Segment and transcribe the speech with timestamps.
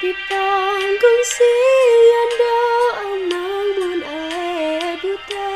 [0.00, 2.56] Di panggung siando
[3.04, 5.52] anang mun ebuta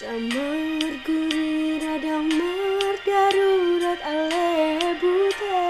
[0.00, 5.60] Jamar guri radang mar darurat alebuta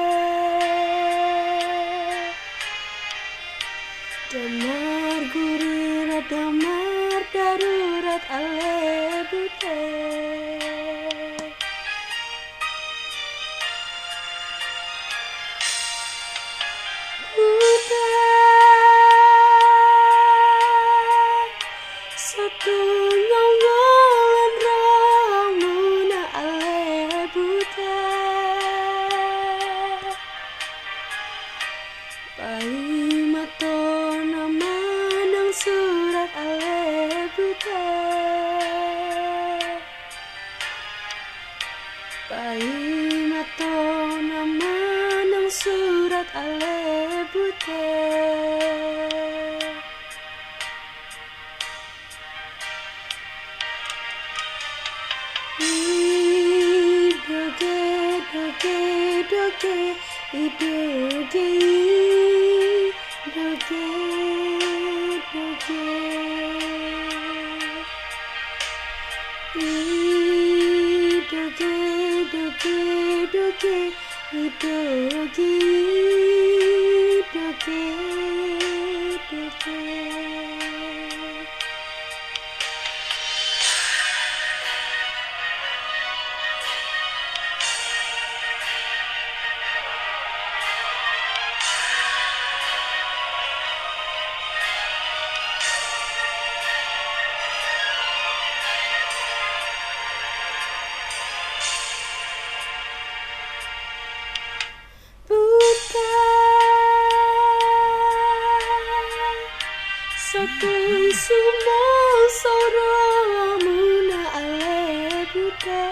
[4.30, 5.26] Jamar
[6.06, 8.22] radang mar darurat
[46.30, 47.80] surat ale buta
[57.30, 57.76] Doge,
[58.32, 58.78] doge,
[59.30, 59.76] doge,
[60.32, 61.48] idoge,
[63.34, 63.84] doge,
[65.32, 65.84] doge.
[69.60, 71.72] Idoge, doge,
[72.32, 72.76] doge,
[73.22, 75.50] idoge, doge, doge.
[79.40, 80.59] buta
[111.30, 111.82] sumo
[112.42, 113.78] soromu
[114.10, 114.78] na ale
[115.32, 115.82] buta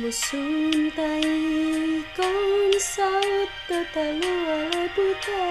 [0.00, 1.32] Musuntai
[2.16, 5.44] kon saut tetalu ale buta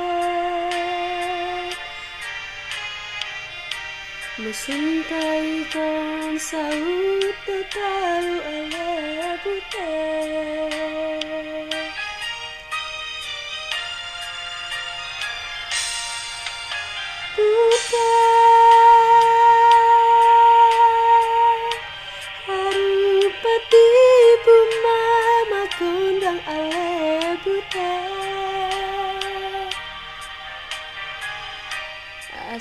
[4.44, 8.90] Musuntai kon saut tetalu ale
[9.44, 11.11] buta Buta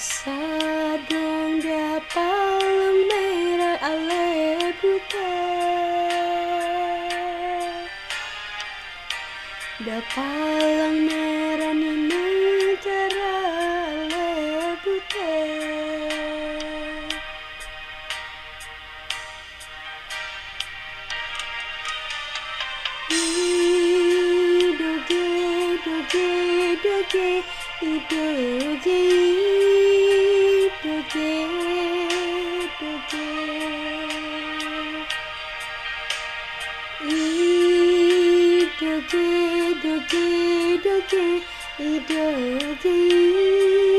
[0.00, 0.32] Asa
[1.12, 5.36] dong dia palang merah ale buta
[9.84, 13.36] Da palang merah neneng cara
[13.92, 15.32] ale buta
[24.80, 25.28] Doge, doge,
[25.84, 26.32] doge,
[26.80, 27.44] idoge,
[27.84, 28.28] doge,
[28.80, 29.69] doge.
[30.82, 31.28] Idoge,
[38.80, 39.14] doge,
[39.92, 40.24] doge,
[40.72, 41.42] idoge,
[41.78, 42.24] doge,
[42.82, 43.89] doge.